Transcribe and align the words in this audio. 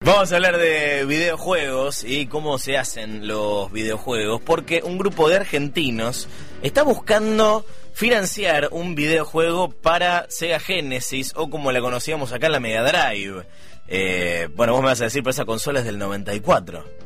Vamos 0.00 0.30
a 0.30 0.36
hablar 0.36 0.58
de 0.58 1.06
videojuegos 1.06 2.04
y 2.04 2.26
cómo 2.26 2.58
se 2.58 2.76
hacen 2.76 3.26
los 3.26 3.72
videojuegos, 3.72 4.42
porque 4.42 4.82
un 4.84 4.98
grupo 4.98 5.28
de 5.28 5.36
argentinos 5.36 6.28
está 6.62 6.82
buscando 6.82 7.64
financiar 7.94 8.68
un 8.72 8.94
videojuego 8.94 9.70
para 9.70 10.26
Sega 10.28 10.60
Genesis 10.60 11.32
o 11.34 11.48
como 11.48 11.72
la 11.72 11.80
conocíamos 11.80 12.32
acá 12.32 12.46
en 12.46 12.52
la 12.52 12.60
Mega 12.60 12.82
Drive. 12.82 13.46
Eh, 13.88 14.48
bueno, 14.54 14.74
vos 14.74 14.82
me 14.82 14.88
vas 14.88 15.00
a 15.00 15.04
decir, 15.04 15.22
pero 15.22 15.30
esa 15.30 15.46
consola 15.46 15.80
es 15.80 15.86
del 15.86 15.98
94. 15.98 17.05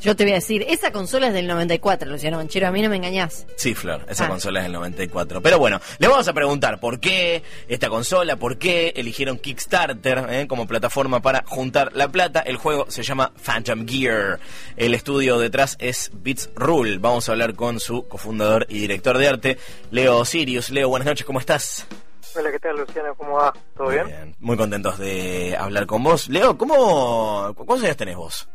Yo 0.00 0.16
te 0.16 0.24
voy 0.24 0.32
a 0.32 0.36
decir, 0.36 0.64
esa 0.66 0.92
consola 0.92 1.26
es 1.26 1.34
del 1.34 1.46
94, 1.46 2.10
Luciano 2.10 2.38
Banchero, 2.38 2.66
a 2.66 2.70
mí 2.70 2.80
no 2.80 2.88
me 2.88 2.96
engañás. 2.96 3.46
Sí, 3.56 3.74
Flor, 3.74 4.06
esa 4.08 4.24
Ah. 4.24 4.28
consola 4.28 4.60
es 4.60 4.64
del 4.64 4.72
94. 4.72 5.42
Pero 5.42 5.58
bueno, 5.58 5.78
le 5.98 6.08
vamos 6.08 6.26
a 6.26 6.32
preguntar 6.32 6.80
por 6.80 7.00
qué 7.00 7.42
esta 7.68 7.90
consola, 7.90 8.36
por 8.36 8.56
qué 8.56 8.94
eligieron 8.96 9.36
Kickstarter 9.38 10.26
eh, 10.30 10.46
como 10.48 10.66
plataforma 10.66 11.20
para 11.20 11.44
juntar 11.46 11.90
la 11.94 12.08
plata. 12.08 12.40
El 12.40 12.56
juego 12.56 12.86
se 12.88 13.02
llama 13.02 13.32
Phantom 13.44 13.86
Gear. 13.86 14.40
El 14.78 14.94
estudio 14.94 15.38
detrás 15.38 15.76
es 15.78 16.10
Beats 16.14 16.48
Rule. 16.54 16.96
Vamos 16.96 17.28
a 17.28 17.32
hablar 17.32 17.54
con 17.54 17.78
su 17.78 18.08
cofundador 18.08 18.66
y 18.70 18.78
director 18.78 19.18
de 19.18 19.28
arte, 19.28 19.58
Leo 19.90 20.24
Sirius. 20.24 20.70
Leo, 20.70 20.88
buenas 20.88 21.06
noches, 21.06 21.26
¿cómo 21.26 21.40
estás? 21.40 21.86
Hola, 22.34 22.50
¿qué 22.50 22.58
tal, 22.58 22.76
Luciano? 22.78 23.14
¿Cómo 23.16 23.34
va? 23.34 23.52
¿Todo 23.76 23.88
bien? 23.88 24.34
Muy 24.38 24.56
contentos 24.56 24.98
de 24.98 25.56
hablar 25.58 25.84
con 25.86 26.02
vos. 26.02 26.28
Leo, 26.30 26.56
¿cómo, 26.56 27.52
¿cuántos 27.54 27.82
años 27.84 27.96
tenés 27.98 28.16
vos? 28.16 28.48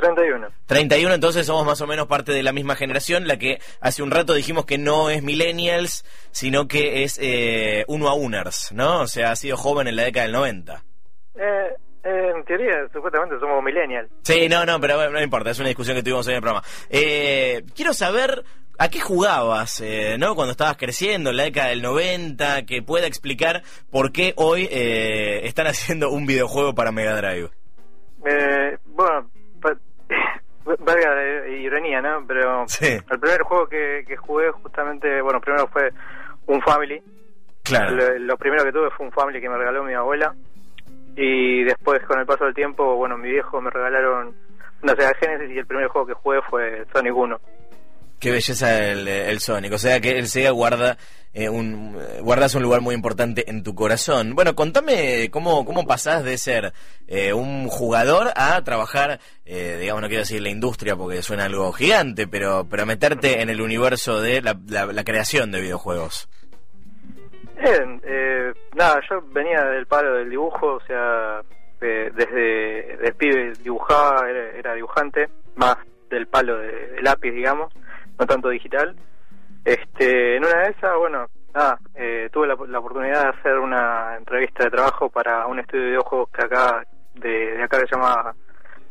31. 0.00 0.48
31, 0.66 1.14
entonces 1.14 1.46
somos 1.46 1.64
más 1.64 1.80
o 1.80 1.86
menos 1.86 2.06
parte 2.06 2.32
de 2.32 2.42
la 2.42 2.52
misma 2.52 2.76
generación, 2.76 3.26
la 3.26 3.38
que 3.38 3.60
hace 3.80 4.02
un 4.02 4.10
rato 4.10 4.34
dijimos 4.34 4.64
que 4.64 4.78
no 4.78 5.10
es 5.10 5.22
millennials, 5.22 6.04
sino 6.30 6.68
que 6.68 7.04
es 7.04 7.18
eh, 7.22 7.84
uno 7.88 8.08
a 8.08 8.14
uners, 8.14 8.72
¿no? 8.72 9.02
O 9.02 9.06
sea, 9.06 9.32
ha 9.32 9.36
sido 9.36 9.56
joven 9.56 9.88
en 9.88 9.96
la 9.96 10.04
década 10.04 10.26
del 10.26 10.32
90. 10.32 10.84
Eh, 11.36 11.40
eh, 12.04 12.32
en 12.34 12.44
teoría, 12.44 12.88
supuestamente 12.92 13.38
somos 13.38 13.62
millennials. 13.62 14.10
Sí, 14.22 14.48
no, 14.48 14.64
no, 14.64 14.80
pero 14.80 14.96
bueno, 14.96 15.12
no 15.12 15.22
importa, 15.22 15.50
es 15.50 15.58
una 15.58 15.68
discusión 15.68 15.96
que 15.96 16.02
tuvimos 16.02 16.26
hoy 16.26 16.32
en 16.32 16.36
el 16.36 16.42
programa. 16.42 16.66
Eh, 16.88 17.62
quiero 17.74 17.92
saber 17.92 18.44
a 18.80 18.88
qué 18.88 18.98
jugabas, 18.98 19.82
eh, 19.82 20.16
¿no? 20.18 20.34
Cuando 20.34 20.52
estabas 20.52 20.78
creciendo 20.78 21.28
en 21.28 21.36
la 21.36 21.42
década 21.42 21.68
del 21.68 21.82
90, 21.82 22.64
que 22.64 22.82
pueda 22.82 23.06
explicar 23.06 23.62
por 23.90 24.10
qué 24.10 24.32
hoy 24.36 24.66
eh, 24.70 25.46
están 25.46 25.66
haciendo 25.66 26.10
un 26.10 26.24
videojuego 26.24 26.74
para 26.74 26.90
Mega 26.90 27.14
Drive. 27.14 27.50
Eh, 28.24 28.78
bueno, 28.86 29.30
valga 30.64 31.14
la 31.14 31.48
ironía, 31.48 32.00
¿no? 32.00 32.24
Pero 32.26 32.64
Sí. 32.68 32.86
el 33.10 33.18
primer 33.20 33.42
juego 33.42 33.66
que, 33.66 34.04
que 34.06 34.16
jugué 34.16 34.50
justamente, 34.50 35.20
bueno, 35.22 35.40
primero 35.40 35.66
fue 35.68 35.90
un 36.46 36.60
Family. 36.62 37.02
Claro. 37.62 37.94
Lo, 37.96 38.18
lo 38.18 38.36
primero 38.36 38.64
que 38.64 38.72
tuve 38.72 38.90
fue 38.90 39.06
un 39.06 39.12
Family 39.12 39.40
que 39.40 39.48
me 39.48 39.58
regaló 39.58 39.84
mi 39.84 39.94
abuela. 39.94 40.34
Y 41.16 41.64
después, 41.64 42.00
con 42.06 42.18
el 42.20 42.26
paso 42.26 42.44
del 42.44 42.54
tiempo, 42.54 42.96
bueno, 42.96 43.16
mi 43.18 43.30
viejo 43.30 43.60
me 43.60 43.70
regalaron 43.70 44.34
una 44.82 44.94
Sega 44.94 45.12
Genesis 45.20 45.54
y 45.54 45.58
el 45.58 45.66
primer 45.66 45.88
juego 45.88 46.06
que 46.06 46.14
jugué 46.14 46.40
fue 46.48 46.84
Sonic 46.92 47.14
1. 47.14 47.40
Qué 48.18 48.30
belleza 48.30 48.78
el, 48.90 49.08
el 49.08 49.40
Sonic. 49.40 49.72
O 49.72 49.78
sea 49.78 50.00
que 50.00 50.10
el 50.18 50.26
Sega 50.28 50.50
guarda 50.50 50.96
eh, 51.32 51.48
un 51.48 51.96
eh, 52.00 52.20
guardas 52.20 52.54
un 52.54 52.62
lugar 52.62 52.80
muy 52.80 52.94
importante 52.94 53.48
en 53.50 53.62
tu 53.62 53.74
corazón. 53.74 54.34
Bueno, 54.34 54.54
contame 54.54 55.30
cómo 55.30 55.64
cómo 55.64 55.86
pasás 55.86 56.24
de 56.24 56.36
ser 56.38 56.72
eh, 57.06 57.32
un 57.32 57.68
jugador 57.68 58.28
a 58.36 58.62
trabajar, 58.64 59.20
eh, 59.44 59.78
digamos, 59.80 60.02
no 60.02 60.08
quiero 60.08 60.22
decir 60.22 60.40
la 60.42 60.48
industria 60.50 60.96
porque 60.96 61.22
suena 61.22 61.44
algo 61.44 61.72
gigante, 61.72 62.26
pero 62.26 62.66
pero 62.68 62.86
meterte 62.86 63.40
en 63.42 63.50
el 63.50 63.60
universo 63.60 64.20
de 64.20 64.42
la, 64.42 64.58
la- 64.68 64.86
la 64.86 65.04
creación 65.04 65.50
de 65.52 65.60
videojuegos. 65.60 66.28
Bien, 67.62 68.00
eh, 68.04 68.52
nada, 68.74 69.00
yo 69.08 69.20
venía 69.32 69.62
del 69.64 69.86
palo 69.86 70.14
del 70.14 70.30
dibujo, 70.30 70.76
o 70.76 70.80
sea, 70.86 71.42
eh, 71.82 72.10
desde 72.14 72.96
de 72.96 73.12
pibe 73.18 73.52
dibujaba, 73.62 74.28
era, 74.30 74.50
era 74.58 74.74
dibujante, 74.74 75.28
más 75.56 75.76
del 76.08 76.26
palo 76.26 76.56
de, 76.56 76.88
de 76.88 77.02
lápiz, 77.02 77.32
digamos, 77.32 77.70
no 78.18 78.26
tanto 78.26 78.48
digital. 78.48 78.96
Este, 79.64 80.36
en 80.36 80.44
una 80.44 80.62
de 80.62 80.70
esas, 80.70 80.96
bueno, 80.96 81.26
nada, 81.54 81.78
eh, 81.94 82.28
tuve 82.32 82.46
la, 82.46 82.56
la 82.68 82.78
oportunidad 82.78 83.22
de 83.22 83.38
hacer 83.38 83.58
una 83.58 84.16
entrevista 84.16 84.64
de 84.64 84.70
trabajo 84.70 85.08
para 85.10 85.46
un 85.46 85.58
estudio 85.58 85.84
de 85.84 85.90
videojuegos 85.90 86.30
que 86.30 86.44
acá, 86.44 86.84
de, 87.14 87.56
de 87.56 87.62
acá 87.62 87.78
se 87.78 87.94
llama 87.94 88.34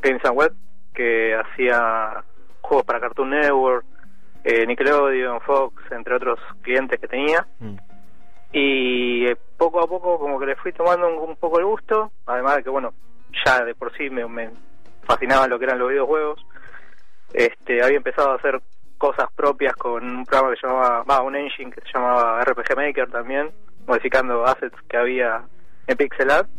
Games 0.01 0.23
and 0.25 0.37
Web, 0.37 0.53
que 0.93 1.35
hacía 1.35 2.23
juegos 2.61 2.85
para 2.85 2.99
Cartoon 2.99 3.31
Network, 3.31 3.85
eh, 4.43 4.65
Nickelodeon, 4.65 5.41
Fox, 5.41 5.83
entre 5.91 6.15
otros 6.15 6.39
clientes 6.61 6.99
que 6.99 7.07
tenía 7.07 7.45
y 8.51 9.27
eh, 9.27 9.37
poco 9.57 9.79
a 9.79 9.87
poco 9.87 10.17
como 10.19 10.39
que 10.39 10.47
le 10.47 10.55
fui 10.55 10.73
tomando 10.73 11.07
un, 11.07 11.29
un 11.29 11.35
poco 11.35 11.59
el 11.59 11.65
gusto, 11.65 12.11
además 12.25 12.57
de 12.57 12.63
que 12.63 12.69
bueno, 12.69 12.93
ya 13.45 13.63
de 13.63 13.75
por 13.75 13.95
sí 13.95 14.09
me, 14.09 14.25
me 14.27 14.49
fascinaba 15.03 15.47
lo 15.47 15.59
que 15.59 15.65
eran 15.65 15.79
los 15.79 15.89
videojuegos. 15.89 16.45
Este, 17.33 17.83
había 17.83 17.97
empezado 17.97 18.31
a 18.31 18.35
hacer 18.35 18.59
cosas 18.99 19.31
propias 19.35 19.75
con 19.75 20.03
un 20.03 20.25
programa 20.25 20.53
que 20.53 20.59
se 20.59 20.67
llamaba, 20.67 21.03
va, 21.03 21.21
un 21.23 21.35
engine 21.35 21.71
que 21.71 21.81
se 21.81 21.87
llamaba 21.91 22.43
RPG 22.43 22.75
Maker 22.75 23.09
también, 23.09 23.49
modificando 23.87 24.45
assets 24.45 24.77
que 24.87 24.97
había 24.97 25.41
en 25.87 25.97
Pixel 25.97 26.29
Art. 26.29 26.49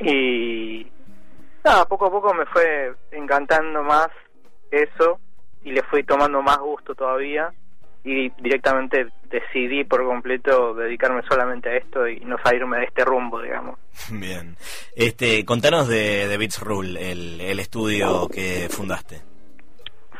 Y 0.00 0.90
nada, 1.64 1.84
poco 1.84 2.06
a 2.06 2.10
poco 2.10 2.34
me 2.34 2.46
fue 2.46 2.92
encantando 3.12 3.82
más 3.84 4.08
eso 4.70 5.20
y 5.62 5.70
le 5.70 5.82
fui 5.84 6.02
tomando 6.02 6.42
más 6.42 6.58
gusto 6.58 6.94
todavía 6.94 7.52
y 8.02 8.30
directamente 8.40 9.08
decidí 9.28 9.84
por 9.84 10.04
completo 10.04 10.74
dedicarme 10.74 11.22
solamente 11.28 11.68
a 11.68 11.76
esto 11.76 12.08
y 12.08 12.20
no 12.20 12.36
salirme 12.42 12.78
de 12.78 12.84
este 12.84 13.04
rumbo, 13.04 13.42
digamos. 13.42 13.78
Bien. 14.10 14.56
Este, 14.94 15.44
contanos 15.44 15.88
de, 15.88 16.28
de 16.28 16.38
Beats 16.38 16.60
Rule, 16.60 17.12
el, 17.12 17.40
el 17.40 17.60
estudio 17.60 18.28
que 18.28 18.68
fundaste. 18.70 19.35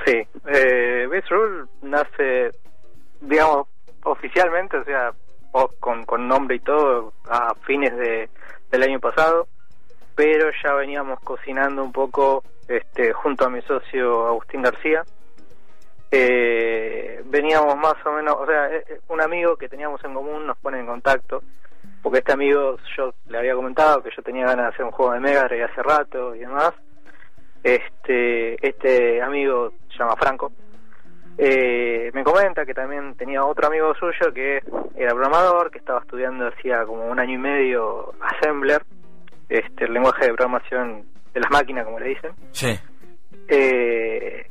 Sí, 0.06 0.25
eh, 0.47 1.22
Rule 1.28 1.67
nace, 1.83 2.53
digamos, 3.21 3.67
oficialmente, 4.05 4.77
o 4.77 4.84
sea, 4.84 5.12
con, 5.81 6.05
con 6.05 6.28
nombre 6.28 6.56
y 6.56 6.61
todo, 6.61 7.12
a 7.28 7.53
fines 7.67 7.97
de, 7.97 8.28
del 8.71 8.83
año 8.84 9.00
pasado, 9.00 9.49
pero 10.15 10.50
ya 10.62 10.75
veníamos 10.75 11.19
cocinando 11.21 11.83
un 11.83 11.91
poco 11.91 12.44
este, 12.69 13.12
junto 13.12 13.47
a 13.47 13.50
mi 13.50 13.61
socio 13.62 14.28
Agustín 14.28 14.62
García. 14.62 15.03
Eh, 16.12 17.23
veníamos 17.25 17.77
más 17.77 17.94
o 18.05 18.12
menos, 18.12 18.37
o 18.38 18.47
sea, 18.47 18.69
eh, 18.73 18.84
eh, 18.88 19.00
un 19.09 19.21
amigo 19.21 19.56
que 19.56 19.69
teníamos 19.69 20.03
en 20.05 20.15
común 20.15 20.47
nos 20.47 20.56
pone 20.59 20.78
en 20.78 20.87
contacto, 20.87 21.43
porque 22.00 22.19
este 22.19 22.33
amigo 22.33 22.77
yo 22.97 23.12
le 23.28 23.38
había 23.38 23.56
comentado 23.56 24.05
que 24.05 24.11
yo 24.17 24.23
tenía 24.23 24.47
ganas 24.47 24.67
de 24.67 24.73
hacer 24.73 24.84
un 24.84 24.93
juego 24.93 25.15
de 25.15 25.21
Mega 25.21 25.43
hace 25.43 25.83
rato 25.83 26.33
y 26.34 26.41
demás. 26.41 26.73
Este, 27.65 28.55
este 28.65 29.21
amigo 29.21 29.73
se 29.96 30.02
llama 30.02 30.16
Franco. 30.16 30.52
Eh, 31.38 32.10
me 32.14 32.24
comenta 32.24 32.64
que 32.64 32.72
también 32.72 33.14
tenía 33.16 33.44
otro 33.44 33.66
amigo 33.66 33.94
suyo 33.94 34.32
que 34.32 34.62
era 34.96 35.10
programador, 35.10 35.70
que 35.70 35.78
estaba 35.78 36.00
estudiando 36.00 36.48
hacía 36.48 36.84
como 36.86 37.04
un 37.06 37.18
año 37.18 37.34
y 37.34 37.38
medio 37.38 38.14
Assembler, 38.20 38.82
este, 39.48 39.84
el 39.84 39.92
lenguaje 39.92 40.26
de 40.26 40.34
programación 40.34 41.04
de 41.34 41.40
las 41.40 41.50
máquinas, 41.50 41.84
como 41.84 41.98
le 42.00 42.08
dicen. 42.08 42.32
Sí. 42.52 42.78
Eh, 43.48 44.46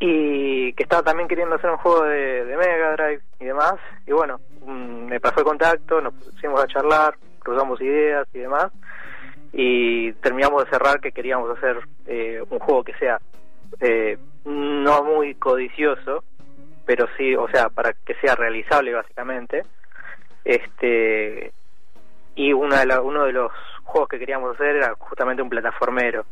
y 0.00 0.72
que 0.72 0.82
estaba 0.82 1.02
también 1.02 1.28
queriendo 1.28 1.56
hacer 1.56 1.70
un 1.70 1.76
juego 1.76 2.04
de, 2.04 2.46
de 2.46 2.56
Mega 2.56 2.92
Drive 2.92 3.20
y 3.38 3.44
demás. 3.44 3.74
Y 4.06 4.12
bueno, 4.12 4.40
mm, 4.64 5.04
me 5.04 5.20
pasó 5.20 5.40
el 5.40 5.44
contacto, 5.44 6.00
nos 6.00 6.14
pusimos 6.14 6.62
a 6.62 6.66
charlar, 6.66 7.14
cruzamos 7.40 7.78
ideas 7.82 8.26
y 8.32 8.38
demás. 8.38 8.72
Y 9.52 10.12
terminamos 10.14 10.64
de 10.64 10.70
cerrar 10.70 11.00
que 11.00 11.12
queríamos 11.12 11.50
hacer 11.56 11.76
eh, 12.06 12.42
un 12.48 12.58
juego 12.60 12.82
que 12.82 12.94
sea 12.94 13.20
eh, 13.80 14.16
no 14.44 15.02
muy 15.04 15.34
codicioso, 15.34 16.24
pero 16.86 17.06
sí, 17.16 17.34
o 17.36 17.48
sea, 17.48 17.68
para 17.68 17.92
que 17.92 18.14
sea 18.16 18.34
realizable 18.34 18.92
básicamente. 18.94 19.62
Este 20.44 21.52
y 22.34 22.52
una 22.52 22.80
de 22.80 22.86
la- 22.86 23.02
uno 23.02 23.24
de 23.24 23.32
los 23.32 23.52
juegos 23.84 24.08
que 24.08 24.18
queríamos 24.18 24.54
hacer 24.54 24.76
era 24.76 24.94
justamente 24.98 25.42
un 25.42 25.50
plataformero 25.50 26.24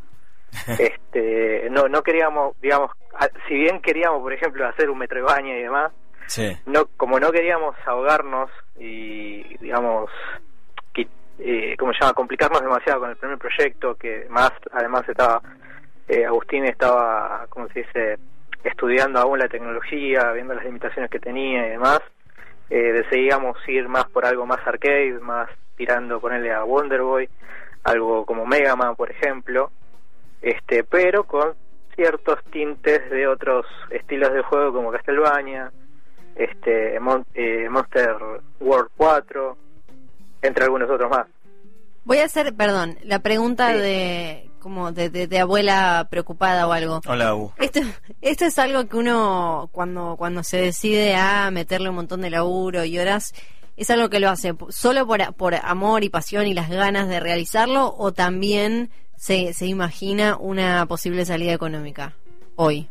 este 0.79 1.69
no 1.71 1.89
no 1.89 2.03
queríamos 2.03 2.59
digamos 2.61 2.91
a- 3.19 3.29
si 3.47 3.55
bien 3.55 3.81
queríamos 3.83 4.23
por 4.23 4.33
ejemplo 4.33 4.67
hacer 4.67 4.89
un 4.89 4.99
Metroidvania 4.99 5.59
y 5.59 5.63
demás 5.63 5.93
Sí. 6.27 6.57
no 6.67 6.87
como 6.97 7.19
no 7.19 7.31
queríamos 7.33 7.75
ahogarnos 7.87 8.51
y 8.79 9.43
digamos 9.59 10.11
que, 10.95 11.07
eh, 11.39 11.75
cómo 11.79 11.93
se 11.93 12.01
llama 12.01 12.13
complicarnos 12.15 12.61
demasiado 12.63 13.01
con 13.01 13.11
el 13.11 13.17
primer 13.17 13.39
proyecto 13.39 13.95
que 13.97 14.27
más 14.31 14.53
además 14.73 15.07
estaba 15.09 15.43
eh, 16.09 16.25
Agustín 16.27 16.65
estaba 16.65 17.47
como 17.49 17.69
se 17.69 17.81
dice 17.81 18.19
estudiando 18.65 19.21
aún 19.21 19.39
la 19.39 19.49
tecnología 19.49 20.33
viendo 20.33 20.55
las 20.55 20.65
limitaciones 20.65 21.11
que 21.11 21.21
tenía 21.21 21.67
y 21.67 21.71
demás. 21.71 22.01
Eh, 22.71 22.93
decidíamos 22.93 23.57
ir 23.69 23.89
más 23.89 24.05
por 24.11 24.27
algo 24.27 24.45
más 24.47 24.61
arcade 24.67 25.19
más 25.21 25.49
tirando 25.77 26.21
ponerle 26.21 26.53
a 26.53 26.65
Wonder 26.65 27.01
Boy 27.03 27.29
algo 27.85 28.27
como 28.27 28.45
Mega 28.47 28.75
Man 28.77 28.97
por 28.97 29.11
ejemplo. 29.11 29.71
Este 30.43 30.85
pero 30.85 31.25
con 31.25 31.55
ciertos 31.95 32.43
tintes 32.53 33.11
de 33.11 33.27
otros 33.27 33.67
estilos 33.91 34.33
de 34.33 34.43
juego 34.43 34.73
como 34.73 34.93
Castlevania 34.93 35.71
este 36.37 36.99
Mon- 37.01 37.27
eh, 37.35 37.69
Monster 37.69 38.17
World 38.61 38.91
4 38.97 39.57
entre 40.43 40.65
algunos 40.65 40.89
otros 40.91 41.11
más. 41.11 41.27
Voy 42.05 42.19
a 42.19 42.25
hacer, 42.25 42.55
perdón, 42.55 42.97
la 43.03 43.19
pregunta 43.19 43.73
Sí. 43.73 43.79
de 43.81 44.48
como 44.59 44.93
de, 44.93 45.11
de- 45.11 45.27
de 45.27 45.39
abuela 45.39 46.07
preocupada 46.11 46.67
o 46.67 46.73
algo. 46.73 47.01
Hola, 47.07 47.35
U. 47.35 47.53
Esto, 47.59 47.81
esto 48.21 48.45
es 48.45 48.59
algo 48.59 48.87
que 48.89 48.97
uno 48.97 49.69
cuando 49.73 50.17
cuando 50.19 50.43
se 50.43 50.57
decide 50.59 51.15
a 51.17 51.51
meterle 51.51 51.89
un 51.91 51.97
montón 51.97 52.21
de 52.23 52.31
laburo 52.31 52.85
y 52.85 52.99
horas, 52.99 53.35
es 53.77 53.91
algo 53.91 54.09
que 54.11 54.21
lo 54.21 54.29
hace 54.31 54.55
solo 54.71 55.07
por, 55.07 55.23
a- 55.23 55.33
por 55.33 55.55
amor 55.55 56.03
y 56.05 56.09
pasión 56.09 56.47
y 56.47 56.55
las 56.55 56.69
ganas 56.69 57.09
de 57.09 57.21
realizarlo 57.21 57.95
o 57.97 58.13
también 58.13 58.91
se, 59.17 59.53
se 59.53 59.67
imagina 59.67 60.37
una 60.37 60.85
posible 60.87 61.25
salida 61.25 61.53
económica 61.53 62.15
hoy. 62.57 62.89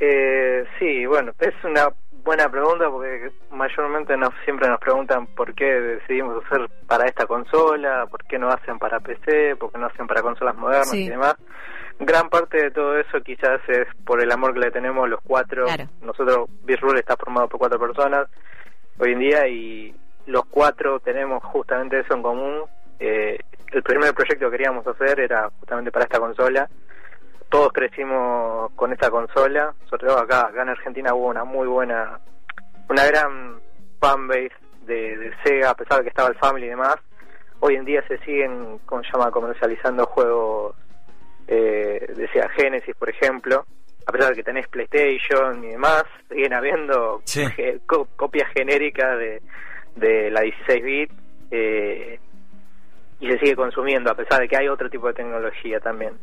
Eh, 0.00 0.64
sí, 0.78 1.06
bueno, 1.06 1.32
es 1.40 1.54
una 1.64 1.88
buena 2.28 2.50
pregunta 2.50 2.90
porque 2.90 3.30
mayormente 3.50 4.14
nos 4.18 4.34
siempre 4.44 4.68
nos 4.68 4.78
preguntan 4.80 5.26
por 5.28 5.54
qué 5.54 5.64
decidimos 5.64 6.44
hacer 6.44 6.68
para 6.86 7.06
esta 7.06 7.24
consola, 7.26 8.04
por 8.10 8.22
qué 8.24 8.38
no 8.38 8.48
hacen 8.50 8.78
para 8.78 9.00
PC, 9.00 9.56
por 9.56 9.72
qué 9.72 9.78
no 9.78 9.86
hacen 9.86 10.06
para 10.06 10.20
consolas 10.20 10.54
modernas 10.54 10.90
Sí. 10.90 11.06
y 11.06 11.08
demás. 11.08 11.36
Gran 11.98 12.28
parte 12.28 12.58
de 12.62 12.70
todo 12.70 12.98
eso 12.98 13.18
quizás 13.22 13.60
es 13.68 13.86
por 14.04 14.22
el 14.22 14.30
amor 14.30 14.52
que 14.52 14.60
le 14.60 14.70
tenemos 14.70 15.08
los 15.08 15.20
cuatro. 15.26 15.64
Claro. 15.64 15.84
Nosotros, 16.02 16.50
Virrule 16.64 17.00
está 17.00 17.16
formado 17.16 17.48
por 17.48 17.60
cuatro 17.60 17.78
personas 17.78 18.28
hoy 18.98 19.12
en 19.12 19.20
día 19.20 19.48
y 19.48 19.96
los 20.26 20.44
cuatro 20.50 21.00
tenemos 21.00 21.42
justamente 21.44 22.00
eso 22.00 22.14
en 22.14 22.22
común. 22.22 22.60
Eh, 23.00 23.38
el 23.72 23.82
primer 23.82 24.12
proyecto 24.12 24.50
que 24.50 24.56
queríamos 24.58 24.86
hacer 24.86 25.18
era 25.18 25.48
justamente 25.60 25.90
para 25.90 26.04
esta 26.04 26.20
consola 26.20 26.68
todos 27.48 27.72
crecimos 27.72 28.70
con 28.76 28.92
esta 28.92 29.10
consola, 29.10 29.74
sobre 29.88 30.06
todo 30.06 30.18
acá, 30.18 30.46
acá 30.48 30.62
en 30.62 30.68
Argentina 30.70 31.14
hubo 31.14 31.28
una 31.28 31.44
muy 31.44 31.66
buena, 31.66 32.18
una 32.88 33.04
gran 33.06 33.60
fanbase 34.00 34.52
de, 34.82 35.16
de 35.16 35.32
Sega, 35.44 35.70
a 35.70 35.74
pesar 35.74 35.98
de 35.98 36.04
que 36.04 36.08
estaba 36.10 36.28
el 36.28 36.36
Family 36.36 36.66
y 36.66 36.70
demás. 36.70 36.96
Hoy 37.60 37.74
en 37.76 37.84
día 37.84 38.02
se 38.06 38.18
siguen, 38.18 38.78
como 38.86 39.02
se 39.02 39.10
llama, 39.12 39.30
comercializando 39.30 40.06
juegos 40.06 40.76
eh, 41.48 42.06
de 42.16 42.28
Sega 42.28 42.48
Genesis, 42.50 42.94
por 42.96 43.08
ejemplo. 43.10 43.64
A 44.06 44.12
pesar 44.12 44.30
de 44.30 44.36
que 44.36 44.42
tenés 44.44 44.66
PlayStation 44.68 45.62
y 45.64 45.68
demás, 45.68 46.04
siguen 46.30 46.54
habiendo 46.54 47.20
Sí. 47.24 47.44
ge- 47.50 47.80
co- 47.86 48.08
copias 48.16 48.48
genéricas 48.54 49.18
de, 49.18 49.42
de 49.96 50.30
la 50.30 50.40
16-bit 50.42 51.10
eh, 51.50 52.18
y 53.20 53.30
se 53.30 53.38
sigue 53.38 53.56
consumiendo, 53.56 54.10
a 54.10 54.14
pesar 54.14 54.40
de 54.40 54.48
que 54.48 54.56
hay 54.56 54.68
otro 54.68 54.88
tipo 54.88 55.08
de 55.08 55.14
tecnología 55.14 55.78
también. 55.80 56.14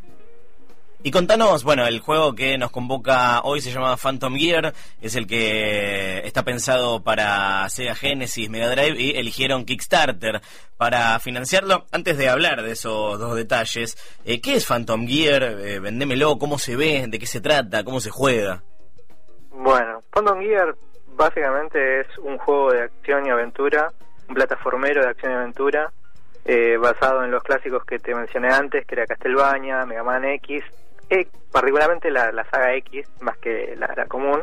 Y 1.05 1.11
contanos, 1.11 1.63
bueno, 1.63 1.85
el 1.85 1.99
juego 1.99 2.33
que 2.33 2.57
nos 2.57 2.71
convoca 2.71 3.41
hoy 3.43 3.61
se 3.61 3.69
llama 3.69 3.95
Phantom 3.95 4.33
Gear, 4.37 4.73
es 4.99 5.15
el 5.15 5.27
que 5.27 6.25
está 6.25 6.41
pensado 6.41 7.03
para 7.03 7.69
Sega 7.69 7.93
Genesis, 7.93 8.49
Mega 8.49 8.71
Drive 8.71 8.99
y 8.99 9.15
eligieron 9.15 9.65
Kickstarter 9.65 10.41
para 10.77 11.19
financiarlo. 11.19 11.85
Antes 11.91 12.17
de 12.17 12.27
hablar 12.27 12.63
de 12.63 12.71
esos 12.71 13.19
dos 13.19 13.35
detalles, 13.35 13.95
eh, 14.25 14.41
¿qué 14.41 14.55
es 14.55 14.65
Phantom 14.65 15.05
Gear? 15.05 15.43
Eh, 15.43 15.79
vendémelo, 15.79 16.39
¿cómo 16.39 16.57
se 16.57 16.75
ve? 16.75 17.05
¿De 17.07 17.19
qué 17.19 17.27
se 17.27 17.39
trata? 17.39 17.83
¿Cómo 17.83 17.99
se 17.99 18.09
juega? 18.09 18.63
Bueno, 19.51 20.01
Phantom 20.11 20.39
Gear 20.39 20.75
básicamente 21.15 21.99
es 21.99 22.07
un 22.17 22.39
juego 22.39 22.71
de 22.71 22.81
acción 22.81 23.27
y 23.27 23.29
aventura, 23.29 23.91
un 24.27 24.33
plataformero 24.33 25.03
de 25.03 25.09
acción 25.09 25.33
y 25.33 25.35
aventura, 25.35 25.93
eh, 26.45 26.77
basado 26.77 27.23
en 27.23 27.29
los 27.29 27.43
clásicos 27.43 27.85
que 27.85 27.99
te 27.99 28.15
mencioné 28.15 28.51
antes, 28.51 28.87
que 28.87 28.95
era 28.95 29.05
Castlevania, 29.05 29.85
Mega 29.85 30.03
Man 30.03 30.25
X, 30.25 30.63
eh, 31.09 31.27
particularmente 31.51 32.09
la, 32.11 32.31
la 32.31 32.43
saga 32.49 32.73
X, 32.75 33.07
más 33.21 33.37
que 33.37 33.75
la, 33.77 33.93
la 33.95 34.05
común, 34.05 34.41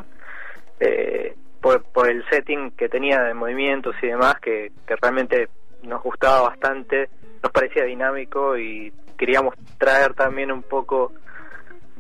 eh, 0.80 1.34
por, 1.60 1.82
por 1.92 2.08
el 2.10 2.24
setting 2.28 2.72
que 2.72 2.88
tenía 2.88 3.20
de 3.22 3.34
movimientos 3.34 3.94
y 4.02 4.08
demás, 4.08 4.34
que, 4.40 4.72
que 4.86 4.96
realmente 5.00 5.48
nos 5.82 6.02
gustaba 6.02 6.48
bastante, 6.48 7.08
nos 7.42 7.52
parecía 7.52 7.84
dinámico 7.84 8.56
y 8.56 8.92
queríamos 9.18 9.54
traer 9.78 10.14
también 10.14 10.50
un 10.52 10.62
poco 10.62 11.12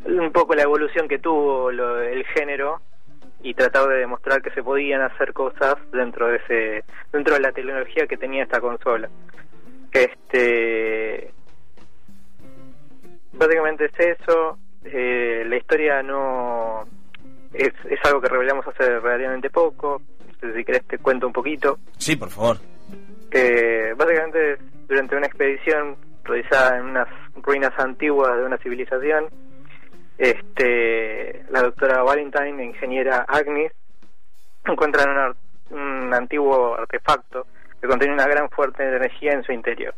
un 0.04 0.32
poco 0.32 0.54
la 0.56 0.62
evolución 0.62 1.06
que 1.06 1.20
tuvo 1.20 1.70
lo- 1.70 2.00
el 2.02 2.24
género 2.26 2.80
y 3.40 3.54
tratar 3.54 3.86
de 3.88 3.98
demostrar 3.98 4.42
que 4.42 4.50
se 4.50 4.62
podían 4.62 5.00
hacer 5.02 5.32
cosas 5.32 5.76
dentro 5.92 6.26
de 6.26 6.36
ese 6.38 6.84
dentro 7.12 7.34
de 7.34 7.40
la 7.40 7.52
tecnología 7.52 8.06
que 8.08 8.16
tenía 8.16 8.42
esta 8.42 8.60
consola. 8.60 9.08
Este 9.92 11.32
básicamente 13.32 13.86
es 13.86 14.18
eso 14.18 14.58
eh, 14.84 15.44
la 15.46 15.56
historia 15.56 16.02
no 16.02 16.84
es, 17.52 17.72
es 17.88 17.98
algo 18.04 18.20
que 18.20 18.28
revelamos 18.28 18.66
hace 18.66 18.98
relativamente 18.98 19.50
poco 19.50 20.02
si 20.40 20.64
querés 20.64 20.84
te 20.86 20.98
cuento 20.98 21.26
un 21.26 21.32
poquito 21.32 21.78
Sí, 21.98 22.16
por 22.16 22.30
favor. 22.30 22.56
que 23.30 23.94
básicamente 23.96 24.58
durante 24.88 25.16
una 25.16 25.26
expedición 25.26 25.96
realizada 26.24 26.78
en 26.78 26.86
unas 26.86 27.08
ruinas 27.42 27.72
antiguas 27.78 28.36
de 28.36 28.44
una 28.44 28.58
civilización, 28.58 29.28
este, 30.18 31.44
la 31.50 31.62
doctora 31.62 32.02
Valentine 32.02 32.62
e 32.62 32.66
ingeniera 32.66 33.24
Agnes 33.28 33.72
encuentran 34.64 35.34
un, 35.70 36.14
antiguo 36.14 36.74
artefacto 36.74 37.46
que 37.80 37.88
contiene 37.88 38.14
una 38.14 38.26
gran 38.26 38.48
fuerte 38.50 38.82
de 38.82 38.96
energía 38.96 39.32
en 39.32 39.42
su 39.42 39.52
interior 39.52 39.94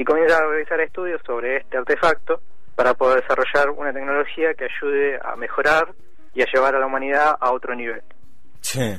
y 0.00 0.04
comienzan 0.04 0.42
a 0.42 0.46
realizar 0.46 0.80
estudios 0.80 1.20
sobre 1.26 1.58
este 1.58 1.76
artefacto 1.76 2.40
para 2.74 2.94
poder 2.94 3.20
desarrollar 3.20 3.68
una 3.68 3.92
tecnología 3.92 4.54
que 4.54 4.64
ayude 4.64 5.18
a 5.22 5.36
mejorar 5.36 5.92
y 6.32 6.40
a 6.40 6.46
llevar 6.50 6.74
a 6.74 6.78
la 6.78 6.86
humanidad 6.86 7.36
a 7.38 7.52
otro 7.52 7.74
nivel 7.74 8.00
Sí. 8.62 8.98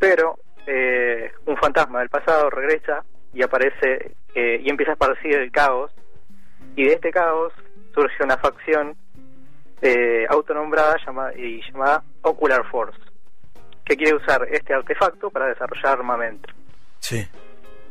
pero 0.00 0.36
eh, 0.66 1.30
un 1.46 1.56
fantasma 1.58 2.00
del 2.00 2.08
pasado 2.08 2.50
regresa 2.50 3.04
y 3.32 3.44
aparece 3.44 4.16
eh, 4.34 4.60
y 4.60 4.68
empieza 4.68 4.90
a 4.90 4.94
esparcir 4.94 5.32
el 5.36 5.52
caos 5.52 5.92
y 6.74 6.86
de 6.88 6.94
este 6.94 7.12
caos 7.12 7.52
surge 7.94 8.24
una 8.24 8.36
facción 8.38 8.96
eh, 9.80 10.26
autonombrada 10.28 10.96
llamada, 11.06 11.32
y 11.36 11.60
llamada 11.70 12.02
Ocular 12.22 12.68
Force 12.68 12.98
que 13.84 13.96
quiere 13.96 14.16
usar 14.16 14.44
este 14.50 14.74
artefacto 14.74 15.30
para 15.30 15.46
desarrollar 15.46 15.98
armamento 15.98 16.52
Sí. 16.98 17.24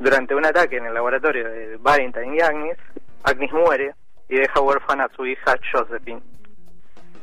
Durante 0.01 0.35
un 0.35 0.45
ataque 0.45 0.77
en 0.77 0.85
el 0.87 0.93
laboratorio 0.93 1.49
de 1.49 1.77
Valentine 1.77 2.35
y 2.35 2.41
Agnes 2.41 2.77
Agnes 3.23 3.51
muere 3.51 3.93
y 4.29 4.37
deja 4.37 4.59
huérfana 4.61 5.05
a 5.05 5.09
su 5.15 5.25
hija 5.25 5.55
Josephine 5.71 6.21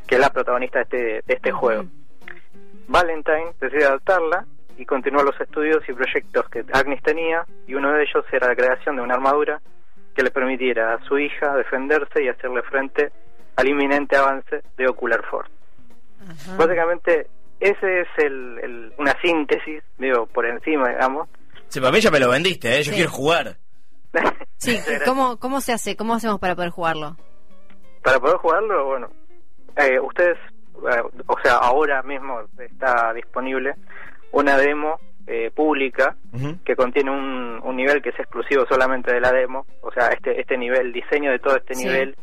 que 0.07 0.15
es 0.15 0.21
la 0.21 0.31
protagonista 0.31 0.79
de 0.79 0.83
este, 0.85 0.97
de 1.27 1.35
este 1.35 1.51
juego 1.53 1.85
Valentine 2.89 3.53
decide 3.61 3.85
adoptarla 3.87 4.45
y 4.77 4.87
continuó 4.87 5.23
los 5.23 5.39
estudios 5.41 5.87
y 5.89 5.93
proyectos 5.93 6.49
que 6.51 6.65
Agnes 6.73 7.03
tenía 7.03 7.45
y 7.67 7.75
uno 7.75 7.93
de 7.93 8.03
ellos 8.03 8.25
era 8.33 8.49
la 8.49 8.57
creación 8.57 8.97
de 8.97 9.03
una 9.03 9.15
armadura 9.15 9.61
que 10.15 10.23
le 10.23 10.31
permitiera 10.31 10.95
a 10.95 11.01
su 11.05 11.19
hija 11.19 11.55
defenderse 11.57 12.23
y 12.23 12.29
hacerle 12.29 12.63
frente 12.63 13.11
al 13.57 13.69
inminente 13.69 14.17
avance 14.17 14.63
de 14.77 14.89
Ocular 14.89 15.23
Force. 15.25 15.51
Ajá. 16.23 16.57
Básicamente 16.57 17.27
ese 17.61 18.01
es 18.03 18.09
el, 18.19 18.59
el- 18.63 18.93
una 18.99 19.13
síntesis, 19.21 19.83
digo, 19.99 20.27
por 20.27 20.47
encima, 20.47 20.89
digamos. 20.89 21.29
Sí, 21.69 21.81
para 21.81 21.93
mí 21.93 22.01
ya 22.01 22.11
me 22.11 22.21
lo 22.21 22.31
vendiste, 22.31 22.69
¿eh? 22.79 22.83
Yo 22.83 22.91
Sí. 22.93 22.97
quiero 22.97 23.11
jugar. 23.11 23.57
Sí. 24.61 24.77
¿cómo, 25.05 25.39
¿cómo 25.39 25.61
se 25.61 25.73
hace? 25.73 25.97
¿Cómo 25.97 26.15
hacemos 26.15 26.41
para 26.41 26.57
poder 26.57 26.71
jugarlo? 26.71 27.17
Para 28.03 28.19
poder 28.19 28.37
jugarlo, 28.39 28.87
bueno, 28.87 29.09
eh, 29.77 30.01
ustedes, 30.01 30.37
eh, 30.91 31.03
o 31.29 31.37
sea, 31.45 31.55
ahora 31.59 32.03
mismo 32.03 32.41
está 32.59 33.13
disponible 33.13 33.75
una 34.33 34.57
demo 34.57 34.99
eh, 35.29 35.53
pública 35.55 36.17
que 36.65 36.75
contiene 36.75 37.11
un, 37.13 37.61
un 37.63 37.77
nivel 37.77 38.03
que 38.03 38.09
es 38.09 38.19
exclusivo 38.19 38.65
solamente 38.69 39.13
de 39.15 39.21
la 39.21 39.31
demo, 39.31 39.65
o 39.83 39.93
sea, 39.93 40.09
este 40.09 40.41
este 40.41 40.57
nivel, 40.59 40.93
diseño 40.93 41.31
de 41.31 41.39
todo 41.39 41.55
este 41.57 41.75
Sí. 41.77 41.85
nivel 41.85 42.17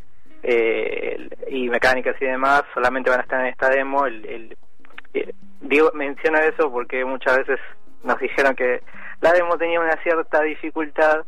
eh, 0.43 1.29
y 1.49 1.69
mecánicas 1.69 2.15
y 2.21 2.25
demás 2.25 2.63
solamente 2.73 3.09
van 3.09 3.19
a 3.19 3.23
estar 3.23 3.39
en 3.41 3.47
esta 3.47 3.69
demo. 3.69 4.05
El, 4.05 4.25
el- 4.25 4.57
eh, 5.13 5.33
digo, 5.61 5.89
menciono 5.93 6.37
eso 6.39 6.69
porque 6.69 7.05
muchas 7.05 7.37
veces 7.37 7.59
nos 8.03 8.19
dijeron 8.19 8.55
que 8.55 8.81
la 9.21 9.31
demo 9.31 9.57
tenía 9.57 9.79
una 9.79 9.95
cierta 10.03 10.41
dificultad 10.41 11.21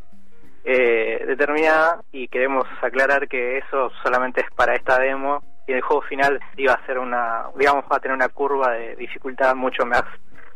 eh, 0.63 1.23
determinada 1.25 2.01
y 2.11 2.27
queremos 2.27 2.65
aclarar 2.81 3.27
que 3.27 3.57
eso 3.59 3.89
solamente 4.03 4.41
es 4.41 4.51
para 4.55 4.75
esta 4.75 4.99
demo 4.99 5.41
y 5.65 5.73
el 5.73 5.81
juego 5.81 6.01
final 6.03 6.39
iba 6.57 6.73
a 6.73 6.85
ser 6.85 6.97
una, 6.99 7.45
digamos, 7.57 7.85
va 7.91 7.97
a 7.97 7.99
tener 7.99 8.15
una 8.15 8.29
curva 8.29 8.71
de 8.73 8.95
dificultad 8.95 9.55
mucho 9.55 9.85
más 9.85 10.03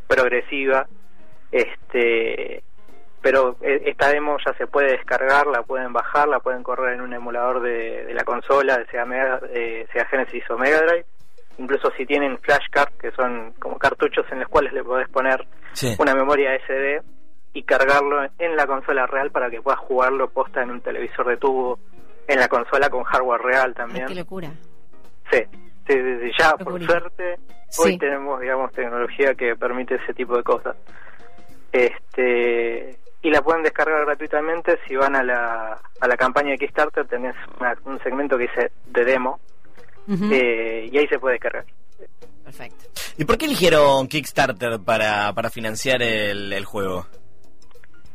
progresiva. 0.07 0.88
Este, 1.51 2.63
pero 3.21 3.57
eh, 3.61 3.83
esta 3.85 4.09
demo 4.09 4.38
ya 4.45 4.53
se 4.57 4.67
puede 4.67 4.91
descargar, 4.91 5.47
la 5.47 5.63
pueden 5.63 5.93
bajar, 5.93 6.27
la 6.27 6.39
pueden 6.39 6.63
correr 6.63 6.93
en 6.93 7.01
un 7.01 7.13
emulador 7.13 7.61
de, 7.61 8.05
de 8.05 8.13
la 8.13 8.23
consola, 8.23 8.77
de 8.77 8.85
Sega, 8.88 9.05
Mega, 9.05 9.39
eh, 9.53 9.85
Sega 9.91 10.05
Genesis 10.05 10.43
o 10.50 10.57
Mega 10.57 10.79
Drive. 10.81 11.05
Incluso 11.57 11.91
si 11.97 12.05
tienen 12.05 12.38
flashcard, 12.39 12.93
que 13.00 13.11
son 13.11 13.53
como 13.59 13.77
cartuchos 13.77 14.25
en 14.31 14.39
los 14.39 14.50
cuales 14.50 14.73
le 14.73 14.83
podés 14.83 15.07
poner 15.09 15.45
Sí. 15.73 15.95
una 16.00 16.13
memoria 16.15 16.53
SD 16.55 17.01
y 17.53 17.63
cargarlo 17.63 18.24
en 18.39 18.55
la 18.55 18.65
consola 18.67 19.05
real 19.08 19.31
para 19.31 19.50
que 19.50 19.62
puedas 19.62 19.79
jugarlo 19.81 20.29
posta 20.29 20.62
en 20.63 20.72
un 20.72 20.81
televisor 20.81 21.27
de 21.27 21.38
tubo 21.38 21.79
en 22.27 22.39
la 22.39 22.48
consola 22.48 22.89
con 22.89 23.03
hardware 23.03 23.41
real 23.41 23.67
Ay, 23.70 23.74
también. 23.74 24.05
qué 24.08 24.15
locura. 24.15 24.50
Sí, 25.31 25.39
sí, 25.88 25.93
sí, 25.93 26.17
sí. 26.22 26.31
ya 26.39 26.53
por 26.53 26.81
suerte 26.84 27.36
hoy 27.79 27.91
Sí. 27.93 27.98
tenemos, 27.98 28.39
digamos, 28.41 28.72
tecnología 28.72 29.34
que 29.36 29.55
permite 29.55 29.96
ese 29.96 30.13
tipo 30.13 30.36
de 30.38 30.43
cosas. 30.43 30.75
Este, 31.72 32.98
y 33.22 33.29
la 33.29 33.41
pueden 33.41 33.63
descargar 33.63 34.05
gratuitamente 34.05 34.77
si 34.88 34.96
van 34.96 35.15
a 35.15 35.24
la, 35.24 35.79
a 36.00 36.08
la 36.08 36.17
campaña 36.17 36.51
de 36.51 36.58
Kickstarter, 36.58 37.08
tenés 37.08 37.36
un 37.86 38.00
segmento 38.00 38.38
que 38.38 38.43
dice 38.48 38.72
de 38.88 39.05
demo 39.05 39.39
eh, 40.31 40.89
y 40.91 40.98
ahí 40.98 41.08
se 41.08 41.20
puede 41.20 41.34
descargar. 41.36 41.65
Perfecto. 42.43 42.86
¿Y 43.17 43.25
por 43.25 43.38
qué 43.38 43.46
eligieron 43.46 44.08
Kickstarter 44.08 44.79
para, 44.84 45.31
para 45.34 45.50
financiar 45.50 46.01
el, 46.01 46.51
el 46.51 46.65
juego? 46.65 47.05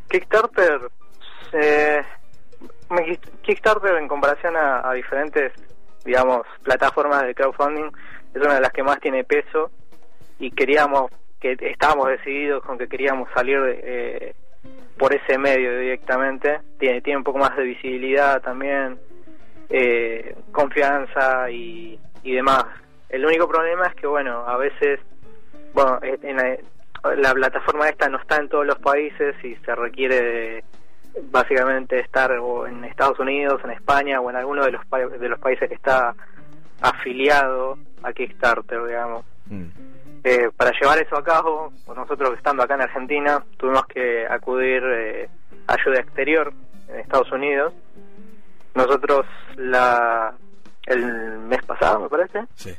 Kickstarter, 0.09 0.81
eh, 1.53 2.03
Kickstarter 3.43 3.97
en 3.97 4.09
comparación 4.09 4.55
a, 4.57 4.93
diferentes, 4.93 5.53
digamos, 6.05 6.43
plataformas 6.63 7.23
de 7.23 7.35
crowdfunding 7.35 7.91
es 8.35 8.43
una 8.43 8.55
de 8.55 8.61
las 8.61 8.73
que 8.73 8.83
más 8.83 9.01
tiene 9.01 9.25
peso 9.25 9.71
y 10.39 10.51
queríamos, 10.51 11.11
que 11.41 11.57
estábamos 11.61 12.09
decididos 12.09 12.63
con 12.63 12.79
que 12.79 12.89
queríamos 12.89 13.29
salir 13.35 13.59
eh, 13.65 14.35
por 14.99 15.15
ese 15.15 15.39
medio 15.39 15.79
directamente. 15.79 16.61
Tiene, 16.79 17.01
tiene 17.01 17.19
un 17.19 17.25
poco 17.25 17.39
más 17.39 17.57
de 17.57 17.65
visibilidad 17.65 18.41
también, 18.43 18.99
eh, 19.71 20.37
confianza 20.53 21.51
y, 21.51 21.99
y 22.23 22.35
demás. 22.35 22.65
El 23.09 23.25
único 23.25 23.49
problema 23.49 23.87
es 23.87 23.95
que, 23.95 24.07
bueno, 24.07 24.47
a 24.47 24.57
veces, 24.57 25.01
bueno, 25.73 25.99
en 26.03 26.37
la, 26.37 26.57
plataforma 27.35 27.89
esta 27.89 28.09
no 28.09 28.19
está 28.19 28.37
en 28.37 28.49
todos 28.49 28.67
los 28.67 28.79
países 28.79 29.35
y 29.45 29.55
se 29.57 29.75
requiere 29.75 30.65
básicamente 31.31 32.01
estar 32.01 32.31
o 32.33 32.67
en 32.67 32.85
Estados 32.85 33.19
Unidos, 33.19 33.61
en 33.65 33.71
España 33.71 34.21
o 34.21 34.31
en 34.31 34.37
alguno 34.37 34.65
de 34.65 34.73
los, 34.73 34.83
de 34.91 35.29
los 35.29 35.39
países 35.39 35.69
que 35.69 35.75
está 35.75 36.15
afiliado 36.81 37.79
a 38.03 38.13
Kickstarter, 38.13 38.85
digamos. 38.85 39.25
Mm. 39.47 39.65
Eh, 40.25 40.51
para 40.57 40.73
llevar 40.79 40.99
eso 40.99 41.17
a 41.17 41.25
cabo, 41.25 41.73
nosotros 41.95 42.35
estando 42.37 42.63
acá 42.63 42.75
en 42.75 42.83
Argentina, 42.83 43.45
tuvimos 43.57 43.87
que 43.87 44.27
acudir 44.27 44.83
eh, 44.85 45.29
a 45.69 45.75
ayuda 45.75 46.01
exterior 46.01 46.53
en 46.89 47.01
Estados 47.01 47.31
Unidos. 47.33 47.73
Nosotros 48.75 49.25
la 49.57 50.35
el 50.87 51.39
mes 51.39 51.65
pasado, 51.65 52.01
me 52.01 52.09
parece, 52.09 52.45
sí. 52.55 52.73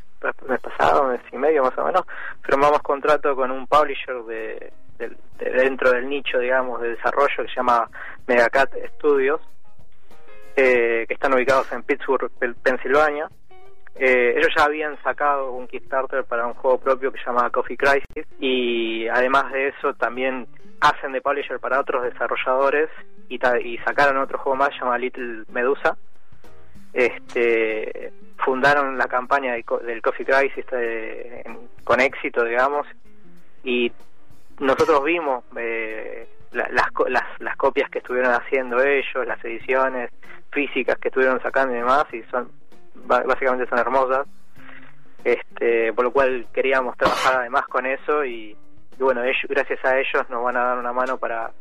Mes 0.48 0.60
pasado, 0.60 1.06
mes 1.06 1.22
y 1.32 1.38
medio 1.38 1.64
más 1.64 1.78
o 1.78 1.84
menos, 1.84 2.04
firmamos 2.44 2.82
contrato 2.82 3.36
con 3.36 3.52
un 3.52 3.68
publisher 3.68 4.24
de, 4.24 4.74
dentro 5.40 5.92
del 5.92 6.10
nicho, 6.10 6.40
digamos, 6.40 6.82
de 6.82 6.90
desarrollo 6.90 7.44
que 7.44 7.50
se 7.50 7.56
llama 7.56 7.90
Megacat 8.28 8.74
Studios, 8.96 9.42
eh, 10.56 11.06
que 11.08 11.14
están 11.14 11.34
ubicados 11.34 11.72
en 11.72 11.84
Pittsburgh, 11.84 12.32
Pensilvania 12.64 13.30
eh, 14.00 14.36
ellos 14.38 14.50
ya 14.56 14.66
habían 14.66 15.02
sacado 15.02 15.52
un 15.52 15.68
Kickstarter 15.68 16.24
para 16.24 16.46
un 16.46 16.54
juego 16.54 16.78
propio 16.80 17.12
que 17.12 17.18
se 17.18 17.26
llama 17.26 17.50
Coffee 17.50 17.78
Crisis 17.78 18.28
y 18.40 19.08
además 19.08 19.52
de 19.52 19.70
eso 19.70 19.94
también 19.96 20.48
hacen 20.82 21.14
de 21.14 21.22
publisher 21.22 21.60
para 21.60 21.80
otros 21.80 22.04
desarrolladores 22.04 22.90
y, 23.28 23.40
y 23.64 23.78
sacaron 23.80 24.18
otro 24.18 24.38
juego 24.38 24.56
más 24.56 24.70
llamado 24.80 25.00
Little 25.00 25.46
Medusa. 25.50 25.98
Este, 26.98 28.12
fundaron 28.44 28.98
la 28.98 29.06
campaña 29.06 29.54
del 29.54 30.02
Coffee 30.02 30.26
Crisis 30.26 30.66
eh, 30.72 31.44
con 31.84 32.00
éxito, 32.00 32.44
digamos, 32.44 32.88
y 33.64 33.92
nosotros 34.58 35.04
vimos 35.04 35.44
eh, 35.56 36.28
las, 36.54 36.72
las, 36.72 37.24
las 37.38 37.56
copias 37.56 37.88
que 37.92 38.00
estuvieron 38.00 38.34
haciendo 38.34 38.82
ellos, 38.82 39.28
las 39.28 39.46
ediciones 39.46 40.10
físicas 40.50 40.98
que 40.98 41.10
estuvieron 41.10 41.40
sacando 41.40 41.76
y 41.76 41.78
demás, 41.78 42.06
y 42.14 42.24
son 42.32 42.50
básicamente 43.06 43.70
son 43.70 43.78
hermosas, 43.78 44.28
este, 45.24 45.94
por 45.94 46.06
lo 46.06 46.12
cual 46.12 46.48
queríamos 46.52 46.98
trabajar 46.98 47.42
además 47.42 47.68
con 47.68 47.86
eso 47.86 48.26
y, 48.26 48.58
bueno, 48.98 49.24
ellos, 49.24 49.46
gracias 49.48 49.86
a 49.86 50.00
ellos 50.00 50.28
nos 50.32 50.44
van 50.44 50.58
a 50.58 50.64
dar 50.64 50.80
una 50.80 50.94
mano 50.94 51.20
para, 51.20 51.52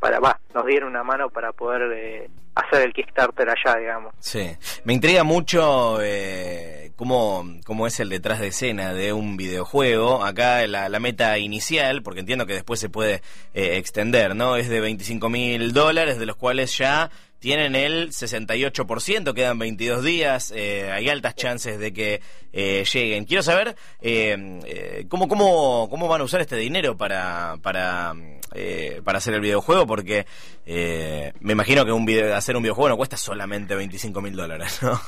para 0.00 0.18
va, 0.18 0.40
nos 0.54 0.66
dieron 0.66 0.90
una 0.90 1.04
mano 1.04 1.28
para 1.28 1.52
poder 1.52 1.92
eh, 1.92 2.30
hacer 2.54 2.82
el 2.82 2.92
Kickstarter 2.92 3.48
allá, 3.48 3.78
digamos. 3.78 4.14
Sí, 4.18 4.50
me 4.84 4.94
intriga 4.94 5.22
mucho 5.24 5.98
eh, 6.02 6.92
cómo, 6.96 7.44
cómo 7.64 7.86
es 7.86 8.00
el 8.00 8.08
detrás 8.08 8.40
de 8.40 8.48
escena 8.48 8.94
de 8.94 9.12
un 9.12 9.36
videojuego. 9.36 10.24
Acá 10.24 10.66
la, 10.66 10.88
la 10.88 11.00
meta 11.00 11.38
inicial, 11.38 12.02
porque 12.02 12.20
entiendo 12.20 12.46
que 12.46 12.54
después 12.54 12.80
se 12.80 12.88
puede 12.88 13.22
eh, 13.54 13.76
extender, 13.76 14.34
¿no? 14.34 14.56
Es 14.56 14.68
de 14.68 14.80
25 14.80 15.28
mil 15.28 15.72
dólares, 15.72 16.18
de 16.18 16.26
los 16.26 16.36
cuales 16.36 16.76
ya 16.76 17.10
tienen 17.40 17.74
el 17.74 18.10
68%, 18.10 19.34
quedan 19.34 19.58
22 19.58 20.04
días, 20.04 20.52
eh, 20.54 20.90
hay 20.92 21.08
altas 21.08 21.34
chances 21.34 21.78
de 21.78 21.92
que 21.92 22.20
eh, 22.52 22.84
lleguen. 22.84 23.24
Quiero 23.24 23.42
saber 23.42 23.74
eh, 24.00 25.06
cómo, 25.08 25.26
cómo, 25.26 25.88
cómo 25.90 26.06
van 26.06 26.20
a 26.20 26.24
usar 26.24 26.42
este 26.42 26.56
dinero 26.56 26.96
para, 26.96 27.56
para, 27.62 28.12
para 29.04 29.18
hacer 29.18 29.34
el 29.34 29.40
videojuego, 29.40 29.86
porque 29.86 30.26
me 31.40 31.52
imagino 31.52 31.84
que 31.84 31.92
un 31.92 32.04
video, 32.04 32.36
hacer 32.36 32.56
un 32.56 32.62
videojuego 32.62 32.90
no 32.90 32.96
cuesta 32.96 33.16
solamente 33.16 33.74
25 33.74 34.20
mil 34.20 34.36
dólares, 34.36 34.82
¿no? 34.82 35.00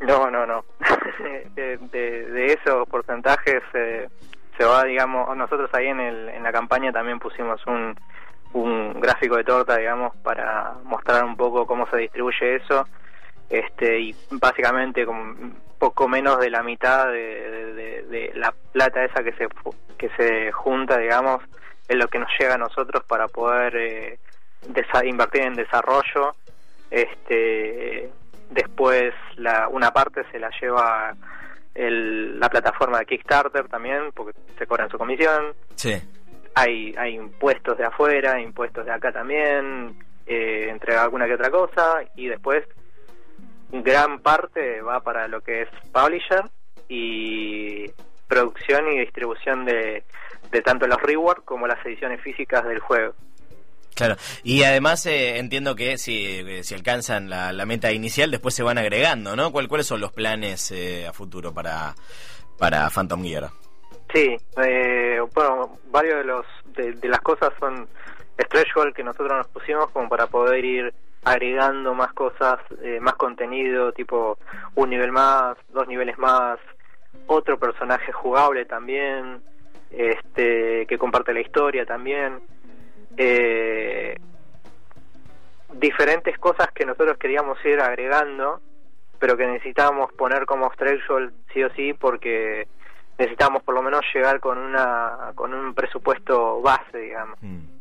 No, 0.00 0.30
no, 0.30 0.46
no. 0.46 0.64
de, 1.54 1.76
de, 1.78 2.46
esos 2.46 2.88
porcentajes 2.88 3.62
se 3.72 4.64
va, 4.64 4.84
digamos, 4.84 5.36
nosotros 5.36 5.70
ahí 5.72 5.86
en, 5.86 6.00
el, 6.00 6.28
en 6.28 6.42
la 6.42 6.52
campaña 6.52 6.92
también 6.92 7.18
pusimos 7.18 7.60
un 7.66 7.96
un 8.54 9.00
gráfico 9.00 9.36
de 9.36 9.44
torta, 9.44 9.76
digamos, 9.76 10.14
para 10.16 10.74
mostrar 10.84 11.24
un 11.24 11.36
poco 11.36 11.66
cómo 11.66 11.88
se 11.90 11.96
distribuye 11.96 12.56
eso. 12.56 12.86
Este, 13.48 14.00
y 14.00 14.16
básicamente 14.30 15.04
como 15.04 15.34
poco 15.78 16.08
menos 16.08 16.38
de 16.38 16.48
la 16.48 16.62
mitad 16.62 17.06
de, 17.08 18.32
la 18.34 18.54
plata 18.72 19.04
esa 19.04 19.22
que 19.22 19.32
se 19.32 19.46
que 19.98 20.08
se 20.16 20.52
junta 20.52 20.96
digamos 20.96 21.42
es 21.86 21.96
lo 21.96 22.08
que 22.08 22.18
nos 22.18 22.30
llega 22.38 22.54
a 22.54 22.58
nosotros 22.58 23.04
para 23.04 23.28
poder 23.28 23.76
eh, 23.76 24.18
invertir 25.04 25.42
en 25.42 25.54
desarrollo. 25.54 26.34
Este 26.90 28.10
después 28.50 29.12
la 29.36 29.68
una 29.68 29.90
parte 29.90 30.22
se 30.30 30.38
la 30.38 30.50
lleva 30.60 31.14
el, 31.74 32.38
la 32.40 32.48
plataforma 32.48 33.00
de 33.00 33.06
Kickstarter 33.06 33.68
también 33.68 34.12
porque 34.14 34.38
se 34.56 34.66
cobra 34.66 34.88
su 34.88 34.96
comisión. 34.96 35.52
Sí 35.74 36.00
hay, 36.54 36.94
hay 36.96 37.14
impuestos 37.14 37.78
de 37.78 37.84
afuera, 37.84 38.40
impuestos 38.40 38.84
de 38.84 38.92
acá 38.92 39.12
también, 39.12 39.96
eh, 40.26 40.68
entre 40.70 40.96
alguna 40.96 41.26
que 41.26 41.34
otra 41.34 41.50
cosa, 41.50 42.00
y 42.16 42.28
después 42.28 42.64
gran 43.70 44.20
parte 44.20 44.82
va 44.82 45.00
para 45.00 45.28
lo 45.28 45.40
que 45.40 45.62
es 45.62 45.68
publisher 45.92 46.44
y 46.88 47.90
producción 48.28 48.88
y 48.92 49.00
distribución 49.00 49.64
de, 49.64 50.04
tanto 50.64 50.86
los 50.86 51.00
rewards 51.00 51.42
como 51.44 51.66
las 51.66 51.84
ediciones 51.86 52.20
físicas 52.20 52.64
del 52.64 52.80
juego. 52.80 53.14
Claro, 53.94 54.16
y 54.42 54.62
además 54.62 55.04
eh, 55.04 55.38
entiendo 55.38 55.74
que 55.74 55.98
si, 55.98 56.24
eh, 56.26 56.64
si 56.64 56.74
alcanzan 56.74 57.28
la, 57.28 57.52
la, 57.52 57.66
meta 57.66 57.92
inicial, 57.92 58.30
después 58.30 58.54
se 58.54 58.62
van 58.62 58.78
agregando, 58.78 59.36
¿no? 59.36 59.52
¿Cuáles 59.52 59.86
son 59.86 60.00
los 60.00 60.12
planes 60.12 60.72
a 61.06 61.12
futuro 61.12 61.52
para, 61.52 61.94
para 62.58 62.88
Phantom 62.88 63.22
Gear? 63.22 63.50
Sí, 64.12 64.36
eh, 64.62 65.20
bueno, 65.34 65.78
varios 65.90 66.18
de 66.18 66.24
los 66.24 66.46
de, 66.76 67.08
las 67.08 67.20
cosas 67.20 67.50
son 67.58 67.88
stretch 68.38 68.94
que 68.94 69.02
nosotros 69.02 69.38
nos 69.38 69.48
pusimos 69.48 69.90
como 69.90 70.08
para 70.08 70.26
poder 70.26 70.64
ir 70.64 70.94
agregando 71.24 71.94
más 71.94 72.12
cosas, 72.12 72.58
eh, 72.82 72.98
más 73.00 73.14
contenido, 73.14 73.92
tipo 73.92 74.38
un 74.74 74.90
nivel 74.90 75.12
más, 75.12 75.56
dos 75.70 75.88
niveles 75.88 76.18
más, 76.18 76.58
otro 77.26 77.58
personaje 77.58 78.12
jugable 78.12 78.66
también, 78.66 79.40
este 79.90 80.86
que 80.86 80.98
comparte 80.98 81.32
la 81.32 81.40
historia 81.40 81.86
también, 81.86 82.40
eh, 83.16 84.16
diferentes 85.72 86.38
cosas 86.38 86.70
que 86.72 86.84
nosotros 86.84 87.16
queríamos 87.16 87.64
ir 87.64 87.80
agregando, 87.80 88.60
pero 89.18 89.38
que 89.38 89.46
necesitábamos 89.46 90.12
poner 90.12 90.44
como 90.44 90.70
stretch 90.72 91.02
sí 91.54 91.62
o 91.62 91.70
sí 91.70 91.94
porque 91.94 92.66
necesitamos 93.18 93.62
por 93.62 93.74
lo 93.74 93.82
menos 93.82 94.02
llegar 94.14 94.40
con 94.40 94.58
una 94.58 95.32
con 95.34 95.54
un 95.54 95.74
presupuesto 95.74 96.60
base, 96.60 96.98
digamos. 96.98 97.38
Mm. 97.40 97.71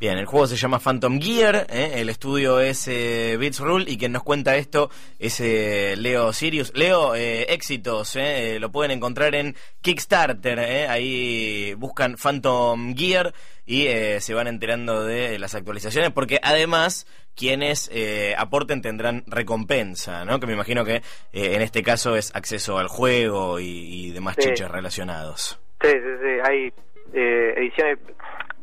Bien, 0.00 0.16
el 0.16 0.26
juego 0.26 0.46
se 0.46 0.54
llama 0.54 0.78
Phantom 0.78 1.20
Gear, 1.20 1.66
¿eh? 1.68 1.94
el 1.96 2.08
estudio 2.08 2.60
es 2.60 2.86
eh, 2.86 3.36
Beats 3.36 3.58
Rule 3.58 3.84
y 3.88 3.98
quien 3.98 4.12
nos 4.12 4.22
cuenta 4.22 4.54
esto 4.54 4.90
es 5.18 5.40
eh, 5.40 5.96
Leo 5.98 6.32
Sirius. 6.32 6.72
Leo, 6.76 7.16
eh, 7.16 7.52
éxitos, 7.52 8.16
lo 8.60 8.70
pueden 8.70 8.92
encontrar 8.92 9.34
en 9.34 9.56
Kickstarter, 9.80 10.60
ahí 10.88 11.74
buscan 11.74 12.14
Phantom 12.16 12.94
Gear 12.94 13.34
y 13.66 13.88
se 14.20 14.34
van 14.34 14.46
enterando 14.46 15.02
de 15.02 15.36
las 15.40 15.56
actualizaciones 15.56 16.12
porque 16.12 16.38
además 16.44 17.08
quienes 17.34 17.90
aporten 18.36 18.82
tendrán 18.82 19.24
recompensa, 19.26 20.24
¿no? 20.24 20.38
Que 20.38 20.46
me 20.46 20.52
imagino 20.52 20.84
que 20.84 21.02
en 21.32 21.60
este 21.60 21.82
caso 21.82 22.14
es 22.14 22.34
acceso 22.36 22.78
al 22.78 22.86
juego 22.86 23.58
y, 23.58 24.12
demás 24.12 24.36
chiches 24.36 24.70
relacionados. 24.70 25.60
Sí, 25.82 25.90
sí, 25.90 26.10
sí, 26.22 26.40
hay 26.44 26.72
ediciones 27.12 27.98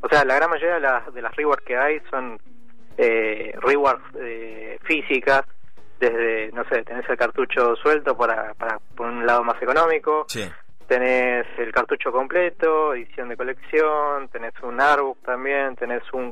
o 0.05 0.07
sea, 0.07 0.24
la 0.24 0.35
gran 0.35 0.51
mayoría 0.51 0.75
de 0.75 0.81
las, 0.81 1.12
de 1.12 1.21
las 1.21 1.35
rewards 1.35 1.65
que 1.65 1.75
hay 1.75 2.00
son 2.12 2.39
eh, 2.95 3.55
rewards 3.59 4.03
eh, 4.19 4.77
físicas, 4.83 5.41
desde, 6.00 6.51
no 6.51 6.63
sé, 6.65 6.83
tenés 6.83 7.09
el 7.09 7.17
cartucho 7.17 7.75
suelto 7.77 8.15
para, 8.15 8.53
para 8.53 8.77
por 8.95 9.07
un 9.07 9.25
lado 9.25 9.43
más 9.43 9.59
económico, 9.59 10.27
tenés 10.88 11.47
el 11.57 11.71
cartucho 11.71 12.12
completo, 12.12 12.93
edición 12.93 13.29
de 13.29 13.38
colección, 13.38 14.27
tenés 14.27 14.53
un 14.62 14.79
artbook 14.79 15.24
también, 15.24 15.75
tenés 15.75 16.03
un 16.13 16.31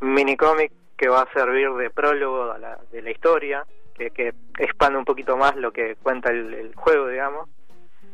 mini 0.00 0.36
cómic 0.36 0.72
que 0.96 1.08
va 1.08 1.22
a 1.22 1.32
servir 1.32 1.70
de 1.70 1.90
prólogo 1.90 2.50
a 2.50 2.58
la, 2.58 2.78
de 2.90 3.00
la 3.00 3.12
historia, 3.12 3.64
que, 3.94 4.10
que 4.10 4.34
expande 4.58 4.98
un 4.98 5.04
poquito 5.04 5.36
más 5.36 5.54
lo 5.54 5.70
que 5.70 5.94
cuenta 6.02 6.30
el, 6.30 6.52
el 6.52 6.74
juego, 6.74 7.06
digamos. 7.06 7.48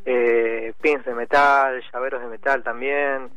Eh, 0.04 0.74
pins 0.80 1.04
de 1.06 1.14
metal, 1.14 1.82
llaveros 1.90 2.20
de 2.20 2.28
metal 2.28 2.62
también, 2.62 3.30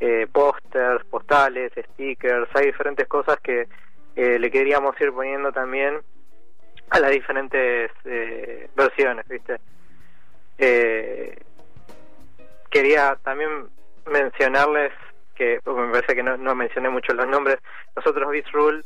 eh, 0.00 0.26
pósters, 0.30 1.04
postales, 1.06 1.72
stickers, 1.92 2.48
hay 2.54 2.66
diferentes 2.66 3.06
cosas 3.08 3.38
que 3.40 3.68
eh, 4.16 4.38
le 4.38 4.50
queríamos 4.50 5.00
ir 5.00 5.12
poniendo 5.12 5.52
también 5.52 6.00
a 6.90 7.00
las 7.00 7.10
diferentes 7.10 7.90
eh, 8.04 8.68
versiones, 8.76 9.26
¿viste? 9.28 9.58
Eh, 10.58 11.36
quería 12.70 13.16
también 13.22 13.68
mencionarles 14.06 14.92
que 15.34 15.58
me 15.66 15.90
parece 15.90 16.14
que 16.14 16.22
no, 16.22 16.36
no 16.36 16.54
mencioné 16.54 16.88
mucho 16.90 17.12
los 17.14 17.26
nombres. 17.26 17.58
Nosotros 17.96 18.30
Beats 18.30 18.52
Rule 18.52 18.82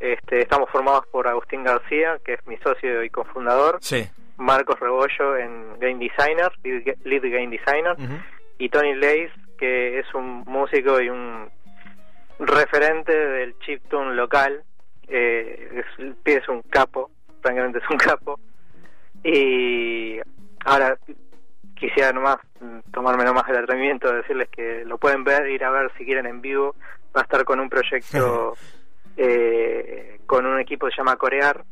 este, 0.00 0.40
estamos 0.40 0.68
formados 0.70 1.06
por 1.08 1.28
Agustín 1.28 1.62
García, 1.62 2.18
que 2.24 2.34
es 2.34 2.46
mi 2.46 2.56
socio 2.58 3.04
y 3.04 3.10
cofundador. 3.10 3.78
Sí. 3.80 4.08
Marcos 4.36 4.80
Rebollo 4.80 5.36
en 5.36 5.78
Game 5.78 5.98
Designer, 5.98 6.50
lead, 6.64 7.22
Game 7.22 7.56
Designer, 7.56 7.96
y 8.58 8.68
Tony 8.68 8.94
Lace, 8.94 9.30
que 9.62 10.00
es 10.00 10.12
un 10.12 10.42
músico 10.44 11.00
y 11.00 11.08
un 11.08 11.48
referente 12.40 13.16
del 13.16 13.56
chiptune 13.60 14.12
local. 14.16 14.64
Eh, 15.06 15.84
es, 15.98 16.16
es 16.24 16.48
un 16.48 16.62
capo, 16.62 17.12
francamente 17.40 17.78
es 17.78 17.88
un 17.88 17.96
capo. 18.10 18.40
Y 19.22 20.18
ahora 20.64 20.98
quisiera 21.76 22.12
nomás 22.12 22.38
mm, 22.60 22.90
tomarme 22.90 23.24
nomás 23.24 23.48
el 23.50 23.58
atrevimiento 23.58 24.10
de 24.10 24.16
decirles 24.16 24.48
que 24.48 24.84
lo 24.84 24.98
pueden 24.98 25.22
ver, 25.22 25.48
ir 25.48 25.62
a 25.62 25.70
ver 25.70 25.92
si 25.96 26.04
quieren 26.04 26.26
en 26.26 26.40
vivo. 26.40 26.74
Va 27.16 27.20
a 27.20 27.22
estar 27.22 27.44
con 27.44 27.60
un 27.60 27.70
proyecto 27.70 28.56
eh, 29.16 30.18
con 30.26 30.44
un 30.44 30.58
equipo 30.58 30.86
que 30.86 30.92
se 30.92 30.98
llama 30.98 31.14
Corear. 31.14 31.62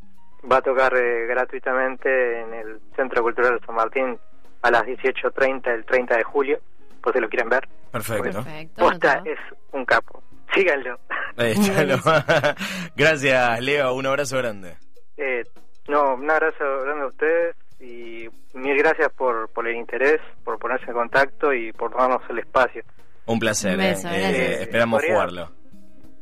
Va 0.49 0.59
a 0.59 0.63
tocar 0.63 0.97
eh, 0.97 1.27
gratuitamente 1.27 2.41
en 2.41 2.55
el 2.55 2.81
Centro 2.95 3.21
Cultural 3.25 3.59
de 3.59 3.67
San 3.67 3.75
Martín 3.75 4.17
a 4.63 4.71
las 4.71 4.85
18.30 4.85 5.75
el 5.75 5.85
30 5.85 6.19
de 6.19 6.23
julio, 6.23 6.61
por 7.03 7.13
si 7.13 7.19
lo 7.19 7.29
quieren 7.29 7.49
ver. 7.49 7.67
Perfecto. 7.93 8.43
Perfecto. 8.43 8.75
Posta 8.85 9.23
es 9.25 9.39
un 9.73 9.85
capo. 9.85 10.23
Síganlo. 10.55 10.99
Ahí 11.37 11.53
está, 11.53 11.85
lo- 11.85 11.99
Gracias, 12.97 13.61
Leo. 13.61 13.95
Un 13.95 14.07
abrazo 14.07 14.37
grande. 14.39 14.77
Eh, 15.17 15.45
no, 15.89 16.15
un 16.15 16.31
abrazo 16.31 16.65
grande 16.85 17.05
a 17.05 17.07
ustedes 17.07 17.57
y 17.81 18.29
mil 18.55 18.77
gracias 18.79 19.13
por, 19.13 19.49
por 19.51 19.67
el 19.69 19.77
interés, 19.77 20.21
por 20.45 20.59
ponerse 20.59 20.87
en 20.87 20.95
contacto 20.95 21.53
y 21.53 21.73
por 21.73 21.95
darnos 21.97 22.23
el 22.31 22.41
espacio. 22.41 22.83
Un 23.27 23.39
placer. 23.39 23.73
Un 23.73 23.79
beso, 23.79 24.09
eh. 24.09 24.13
Eh, 24.31 24.63
esperamos 24.63 24.99
Podría- 25.01 25.15
jugarlo. 25.15 25.51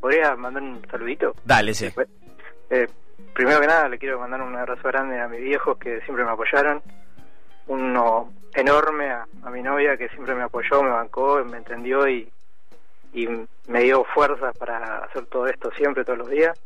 ¿Podría 0.00 0.36
mandar 0.36 0.62
un 0.62 0.86
saludito? 0.90 1.34
Dale, 1.44 1.74
sí. 1.74 1.90
Eh, 2.70 2.86
primero 3.34 3.60
que 3.60 3.66
nada, 3.66 3.88
le 3.88 3.98
quiero 3.98 4.20
mandar 4.20 4.42
un 4.42 4.54
abrazo 4.54 4.82
grande 4.88 5.18
a 5.20 5.26
mis 5.26 5.40
viejos 5.40 5.76
que 5.78 6.00
siempre 6.02 6.24
me 6.24 6.30
apoyaron. 6.30 6.82
Uno 7.66 8.32
enorme 8.54 9.10
a, 9.10 9.26
a 9.37 9.37
mi 9.58 9.64
novia 9.64 9.96
que 9.96 10.08
siempre 10.10 10.36
me 10.36 10.44
apoyó, 10.44 10.82
me 10.84 10.90
bancó, 10.90 11.44
me 11.44 11.56
entendió 11.58 12.06
y, 12.08 12.30
y 13.12 13.26
me 13.66 13.80
dio 13.82 14.04
fuerzas 14.04 14.56
para 14.56 14.98
hacer 14.98 15.26
todo 15.26 15.48
esto 15.48 15.72
siempre, 15.72 16.04
todos 16.04 16.20
los 16.20 16.30
días. 16.30 16.56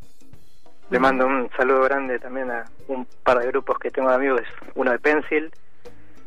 Le 0.91 0.99
mando 0.99 1.27
un 1.27 1.49
saludo 1.57 1.81
grande 1.85 2.19
también 2.19 2.51
a 2.51 2.65
un 2.89 3.07
par 3.25 3.39
de 3.39 3.47
grupos 3.47 3.79
que 3.79 3.91
tengo 3.91 4.11
de 4.11 4.15
amigos, 4.17 4.43
uno 4.75 4.91
de 4.91 4.99
Pencil, 4.99 5.51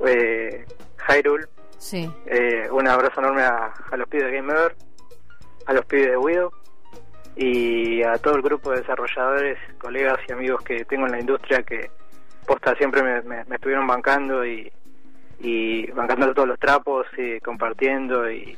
eh, 0.07 0.65
Hyrule, 1.07 1.45
Sí. 1.77 2.11
eh, 2.25 2.67
un 2.71 2.87
abrazo 2.87 3.19
enorme 3.19 3.43
a, 3.43 3.71
a 3.91 3.97
los 3.97 4.07
pibes 4.09 4.31
de 4.31 4.37
Game 4.37 4.51
Over, 4.51 4.75
a 5.67 5.73
los 5.73 5.85
pibes 5.85 6.09
de 6.09 6.17
Widow 6.17 6.51
y 7.35 8.01
a 8.01 8.17
todo 8.17 8.37
el 8.37 8.41
grupo 8.41 8.71
de 8.71 8.79
desarrolladores, 8.79 9.59
colegas 9.77 10.17
y 10.27 10.31
amigos 10.31 10.63
que 10.63 10.83
tengo 10.85 11.05
en 11.05 11.11
la 11.11 11.19
industria 11.19 11.61
que 11.61 11.91
posta 12.47 12.73
siempre 12.75 13.03
me, 13.03 13.21
me- 13.21 13.43
me 13.45 13.55
estuvieron 13.57 13.85
bancando 13.85 14.43
y, 14.43 14.71
y 15.39 15.87
bancando 15.91 16.33
todos 16.33 16.47
los 16.47 16.59
trapos 16.59 17.05
y 17.17 17.39
compartiendo 17.39 18.29
y, 18.29 18.57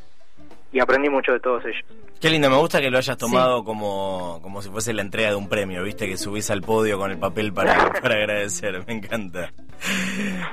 y 0.72 0.80
aprendí 0.80 1.10
mucho 1.10 1.34
de 1.34 1.40
todos 1.40 1.64
ellos. 1.66 1.84
Qué 2.20 2.30
lindo, 2.30 2.50
me 2.50 2.58
gusta 2.58 2.82
que 2.82 2.90
lo 2.90 2.98
hayas 2.98 3.18
tomado 3.18 3.64
como, 3.64 4.40
como 4.42 4.62
si 4.62 4.70
fuese 4.70 4.92
la 4.94 5.04
entrega 5.04 5.30
de 5.30 5.36
un 5.36 5.48
premio, 5.48 5.84
viste, 5.84 6.08
que 6.08 6.18
subís 6.18 6.50
al 6.50 6.62
podio 6.62 6.98
con 6.98 7.12
el 7.12 7.20
papel 7.20 7.54
para, 7.54 7.92
para 8.02 8.16
agradecer, 8.16 8.84
me 8.88 8.94
encanta. 8.94 9.52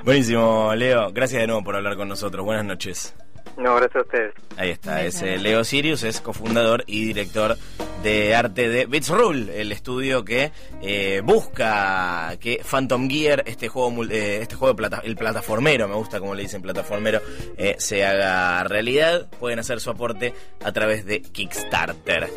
Buenísimo, 0.04 0.74
Leo, 0.74 1.10
gracias 1.12 1.40
de 1.40 1.46
nuevo 1.46 1.64
por 1.64 1.76
hablar 1.76 1.96
con 1.96 2.08
nosotros, 2.08 2.44
buenas 2.44 2.66
noches. 2.66 3.14
No, 3.56 3.76
gracias 3.76 3.96
a 3.96 4.00
ustedes. 4.02 4.34
Ahí 4.56 4.70
está, 4.70 5.02
es 5.04 5.22
eh, 5.22 5.38
Leo 5.38 5.64
Sirius, 5.64 6.02
es 6.02 6.20
cofundador 6.20 6.84
y 6.86 7.04
director 7.06 7.56
de 8.02 8.34
arte 8.34 8.68
de 8.68 8.86
Bits 8.86 9.08
Rule, 9.08 9.60
el 9.60 9.72
estudio 9.72 10.24
que 10.24 10.52
eh, 10.82 11.22
busca 11.24 12.36
que 12.40 12.60
Phantom 12.68 13.08
Gear, 13.08 13.44
este 13.46 13.68
juego, 13.68 13.90
mul- 13.92 14.10
eh, 14.12 14.42
este 14.42 14.56
juego 14.56 14.74
de 14.74 14.76
plata- 14.76 15.00
el 15.04 15.16
plataformero, 15.16 15.88
me 15.88 15.94
gusta 15.94 16.20
como 16.20 16.34
le 16.34 16.42
dicen 16.42 16.60
plataformero, 16.62 17.20
eh, 17.56 17.76
se 17.78 18.04
haga 18.04 18.64
realidad. 18.64 19.28
Pueden 19.40 19.58
hacer 19.58 19.80
su 19.80 19.90
aporte 19.90 20.34
a 20.62 20.72
través 20.72 21.06
de 21.06 21.22
Kickstarter. 21.22 22.28